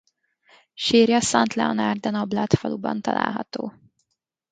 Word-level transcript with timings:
Sírja 0.73 1.19
Saint-Léonard-de-Noblat 1.21 2.53
faluban 2.55 3.01
található. 3.01 3.73